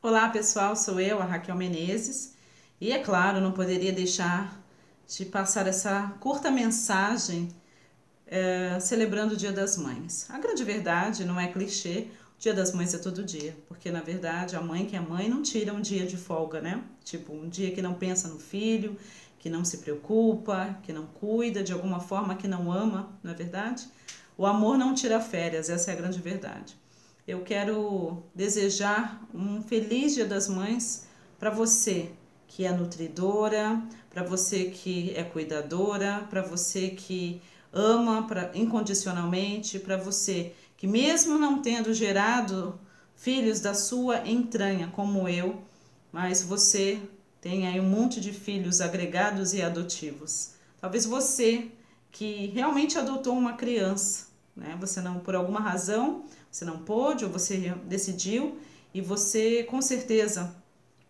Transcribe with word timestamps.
Olá 0.00 0.28
pessoal, 0.28 0.76
sou 0.76 1.00
eu, 1.00 1.20
a 1.20 1.24
Raquel 1.24 1.56
Menezes, 1.56 2.32
e 2.80 2.92
é 2.92 3.00
claro, 3.00 3.40
não 3.40 3.50
poderia 3.50 3.92
deixar 3.92 4.56
de 5.08 5.24
passar 5.24 5.66
essa 5.66 6.14
curta 6.20 6.52
mensagem 6.52 7.48
é, 8.24 8.78
celebrando 8.78 9.34
o 9.34 9.36
Dia 9.36 9.50
das 9.50 9.76
Mães. 9.76 10.30
A 10.30 10.38
grande 10.38 10.62
verdade, 10.62 11.24
não 11.24 11.38
é 11.38 11.48
clichê, 11.48 12.06
o 12.36 12.40
Dia 12.40 12.54
das 12.54 12.72
Mães 12.72 12.94
é 12.94 12.98
todo 12.98 13.24
dia, 13.24 13.56
porque 13.66 13.90
na 13.90 14.00
verdade 14.00 14.54
a 14.54 14.60
mãe 14.60 14.86
que 14.86 14.94
é 14.94 15.00
mãe 15.00 15.28
não 15.28 15.42
tira 15.42 15.74
um 15.74 15.80
dia 15.80 16.06
de 16.06 16.16
folga, 16.16 16.60
né? 16.60 16.80
Tipo, 17.02 17.32
um 17.32 17.48
dia 17.48 17.72
que 17.72 17.82
não 17.82 17.94
pensa 17.94 18.28
no 18.28 18.38
filho, 18.38 18.96
que 19.40 19.50
não 19.50 19.64
se 19.64 19.78
preocupa, 19.78 20.78
que 20.84 20.92
não 20.92 21.06
cuida 21.06 21.60
de 21.60 21.72
alguma 21.72 21.98
forma, 21.98 22.36
que 22.36 22.46
não 22.46 22.70
ama, 22.70 23.10
não 23.20 23.32
é 23.32 23.34
verdade? 23.34 23.88
O 24.36 24.46
amor 24.46 24.78
não 24.78 24.94
tira 24.94 25.20
férias, 25.20 25.68
essa 25.68 25.90
é 25.90 25.94
a 25.94 25.96
grande 25.96 26.20
verdade. 26.20 26.76
Eu 27.28 27.42
quero 27.42 28.22
desejar 28.34 29.22
um 29.34 29.62
feliz 29.62 30.14
Dia 30.14 30.24
das 30.24 30.48
Mães 30.48 31.06
para 31.38 31.50
você 31.50 32.10
que 32.46 32.64
é 32.64 32.72
nutridora, 32.72 33.82
para 34.08 34.22
você 34.22 34.70
que 34.70 35.12
é 35.14 35.22
cuidadora, 35.22 36.26
para 36.30 36.40
você 36.40 36.88
que 36.88 37.42
ama 37.70 38.26
pra, 38.26 38.50
incondicionalmente, 38.54 39.78
para 39.78 39.98
você 39.98 40.54
que, 40.74 40.86
mesmo 40.86 41.38
não 41.38 41.60
tendo 41.60 41.92
gerado 41.92 42.80
filhos 43.14 43.60
da 43.60 43.74
sua 43.74 44.26
entranha, 44.26 44.90
como 44.96 45.28
eu, 45.28 45.62
mas 46.10 46.40
você 46.40 46.98
tem 47.42 47.68
aí 47.68 47.78
um 47.78 47.90
monte 47.90 48.22
de 48.22 48.32
filhos 48.32 48.80
agregados 48.80 49.52
e 49.52 49.60
adotivos. 49.60 50.54
Talvez 50.80 51.04
você 51.04 51.68
que 52.10 52.46
realmente 52.54 52.96
adotou 52.96 53.36
uma 53.36 53.52
criança, 53.52 54.27
né? 54.58 54.76
Você 54.80 55.00
não, 55.00 55.20
por 55.20 55.34
alguma 55.34 55.60
razão, 55.60 56.24
você 56.50 56.64
não 56.64 56.78
pôde 56.78 57.24
ou 57.24 57.30
você 57.30 57.74
decidiu 57.84 58.58
e 58.92 59.00
você 59.00 59.62
com 59.64 59.80
certeza 59.80 60.54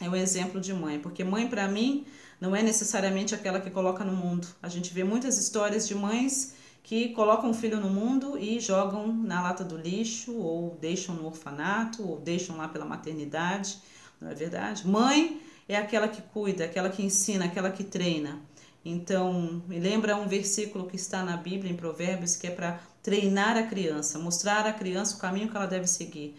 é 0.00 0.08
um 0.08 0.14
exemplo 0.14 0.60
de 0.60 0.72
mãe, 0.72 0.98
porque 0.98 1.24
mãe 1.24 1.48
para 1.48 1.66
mim 1.68 2.06
não 2.40 2.54
é 2.54 2.62
necessariamente 2.62 3.34
aquela 3.34 3.60
que 3.60 3.70
coloca 3.70 4.04
no 4.04 4.12
mundo. 4.12 4.46
A 4.62 4.68
gente 4.68 4.94
vê 4.94 5.04
muitas 5.04 5.38
histórias 5.38 5.86
de 5.88 5.94
mães 5.94 6.54
que 6.82 7.10
colocam 7.10 7.50
um 7.50 7.54
filho 7.54 7.78
no 7.78 7.90
mundo 7.90 8.38
e 8.38 8.58
jogam 8.58 9.12
na 9.12 9.42
lata 9.42 9.62
do 9.62 9.76
lixo 9.76 10.34
ou 10.36 10.76
deixam 10.80 11.14
no 11.14 11.26
orfanato 11.26 12.06
ou 12.06 12.18
deixam 12.18 12.56
lá 12.56 12.68
pela 12.68 12.84
maternidade, 12.84 13.78
não 14.20 14.30
é 14.30 14.34
verdade? 14.34 14.86
Mãe 14.86 15.40
é 15.68 15.76
aquela 15.76 16.08
que 16.08 16.22
cuida, 16.22 16.64
aquela 16.64 16.88
que 16.88 17.02
ensina, 17.02 17.44
aquela 17.44 17.70
que 17.70 17.84
treina. 17.84 18.40
Então, 18.84 19.62
me 19.68 19.78
lembra 19.78 20.16
um 20.16 20.26
versículo 20.26 20.86
que 20.86 20.96
está 20.96 21.22
na 21.22 21.36
Bíblia, 21.36 21.70
em 21.70 21.76
Provérbios, 21.76 22.34
que 22.34 22.46
é 22.46 22.50
para 22.50 22.80
treinar 23.02 23.56
a 23.56 23.62
criança, 23.62 24.18
mostrar 24.18 24.66
à 24.66 24.72
criança 24.72 25.16
o 25.16 25.18
caminho 25.18 25.48
que 25.48 25.56
ela 25.56 25.66
deve 25.66 25.86
seguir. 25.86 26.36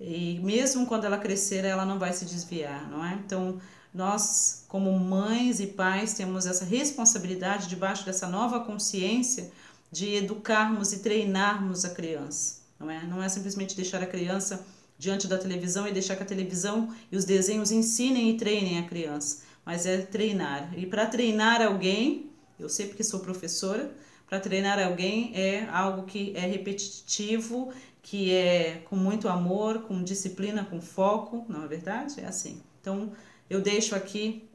E 0.00 0.38
mesmo 0.40 0.86
quando 0.86 1.04
ela 1.04 1.18
crescer, 1.18 1.64
ela 1.64 1.84
não 1.84 1.98
vai 1.98 2.12
se 2.12 2.24
desviar, 2.24 2.90
não 2.90 3.04
é? 3.04 3.14
Então, 3.14 3.60
nós, 3.94 4.64
como 4.68 4.90
mães 4.98 5.60
e 5.60 5.68
pais, 5.68 6.14
temos 6.14 6.46
essa 6.46 6.64
responsabilidade, 6.64 7.68
debaixo 7.68 8.04
dessa 8.04 8.26
nova 8.26 8.60
consciência, 8.60 9.50
de 9.90 10.14
educarmos 10.14 10.92
e 10.92 11.00
treinarmos 11.00 11.84
a 11.84 11.90
criança, 11.90 12.62
não 12.80 12.90
é? 12.90 13.04
Não 13.04 13.22
é 13.22 13.28
simplesmente 13.28 13.76
deixar 13.76 14.02
a 14.02 14.06
criança 14.06 14.64
diante 14.98 15.26
da 15.26 15.36
televisão 15.36 15.86
e 15.86 15.92
deixar 15.92 16.16
que 16.16 16.22
a 16.22 16.26
televisão 16.26 16.94
e 17.10 17.16
os 17.16 17.24
desenhos 17.24 17.70
ensinem 17.70 18.30
e 18.30 18.36
treinem 18.36 18.78
a 18.78 18.84
criança 18.84 19.52
mas 19.64 19.86
é 19.86 19.98
treinar. 19.98 20.72
E 20.76 20.86
para 20.86 21.06
treinar 21.06 21.62
alguém, 21.62 22.30
eu 22.58 22.68
sei 22.68 22.86
porque 22.86 23.04
sou 23.04 23.20
professora, 23.20 23.90
para 24.32 24.40
treinar 24.40 24.82
alguém 24.82 25.30
é 25.34 25.68
algo 25.70 26.04
que 26.04 26.32
é 26.34 26.46
repetitivo, 26.46 27.70
que 28.00 28.32
é 28.32 28.80
com 28.86 28.96
muito 28.96 29.28
amor, 29.28 29.82
com 29.82 30.02
disciplina, 30.02 30.64
com 30.64 30.80
foco, 30.80 31.44
não 31.50 31.64
é 31.64 31.68
verdade? 31.68 32.18
É 32.18 32.24
assim. 32.24 32.62
Então, 32.80 33.12
eu 33.50 33.60
deixo 33.60 33.94
aqui 33.94 34.48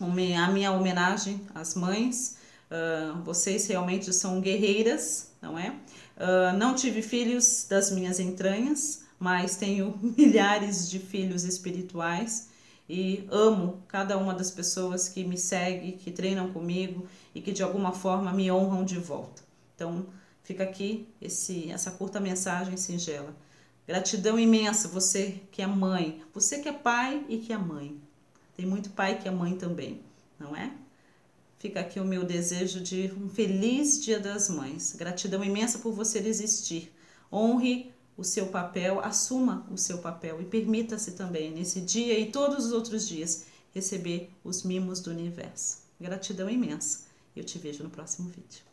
a 0.00 0.50
minha 0.50 0.72
homenagem 0.72 1.42
às 1.54 1.74
mães. 1.74 2.38
Uh, 2.70 3.22
vocês 3.22 3.66
realmente 3.66 4.10
são 4.14 4.40
guerreiras, 4.40 5.30
não 5.42 5.58
é? 5.58 5.74
Uh, 6.16 6.56
não 6.56 6.74
tive 6.74 7.02
filhos 7.02 7.66
das 7.68 7.90
minhas 7.90 8.18
entranhas, 8.18 9.02
mas 9.18 9.56
tenho 9.56 9.94
milhares 10.16 10.88
de 10.88 10.98
filhos 10.98 11.44
espirituais 11.44 12.48
e 12.94 13.26
amo 13.30 13.82
cada 13.88 14.18
uma 14.18 14.34
das 14.34 14.50
pessoas 14.50 15.08
que 15.08 15.24
me 15.24 15.38
seguem, 15.38 15.92
que 15.92 16.10
treinam 16.10 16.52
comigo 16.52 17.08
e 17.34 17.40
que 17.40 17.50
de 17.50 17.62
alguma 17.62 17.92
forma 17.92 18.30
me 18.34 18.52
honram 18.52 18.84
de 18.84 18.98
volta. 18.98 19.42
Então, 19.74 20.04
fica 20.44 20.62
aqui 20.62 21.08
esse, 21.18 21.70
essa 21.70 21.90
curta 21.90 22.20
mensagem 22.20 22.76
singela. 22.76 23.34
Gratidão 23.88 24.38
imensa, 24.38 24.88
você 24.88 25.40
que 25.50 25.62
é 25.62 25.66
mãe, 25.66 26.22
você 26.34 26.58
que 26.58 26.68
é 26.68 26.72
pai 26.72 27.24
e 27.30 27.38
que 27.38 27.50
é 27.50 27.56
mãe. 27.56 27.98
Tem 28.54 28.66
muito 28.66 28.90
pai 28.90 29.18
que 29.18 29.26
é 29.26 29.30
mãe 29.30 29.56
também, 29.56 30.02
não 30.38 30.54
é? 30.54 30.70
Fica 31.58 31.80
aqui 31.80 31.98
o 31.98 32.04
meu 32.04 32.24
desejo 32.24 32.78
de 32.78 33.10
um 33.16 33.26
feliz 33.26 34.02
Dia 34.02 34.20
das 34.20 34.50
Mães. 34.50 34.94
Gratidão 34.94 35.42
imensa 35.42 35.78
por 35.78 35.94
você 35.94 36.18
existir. 36.18 36.92
Honre 37.32 37.90
o 38.16 38.24
seu 38.24 38.46
papel, 38.46 39.00
assuma 39.00 39.66
o 39.70 39.76
seu 39.76 39.98
papel 39.98 40.40
e 40.40 40.44
permita-se 40.44 41.12
também, 41.12 41.50
nesse 41.50 41.80
dia 41.80 42.18
e 42.18 42.30
todos 42.30 42.66
os 42.66 42.72
outros 42.72 43.08
dias, 43.08 43.46
receber 43.74 44.30
os 44.44 44.62
mimos 44.62 45.00
do 45.00 45.10
universo. 45.10 45.78
Gratidão 46.00 46.50
imensa. 46.50 47.06
Eu 47.34 47.44
te 47.44 47.58
vejo 47.58 47.82
no 47.82 47.90
próximo 47.90 48.28
vídeo. 48.28 48.71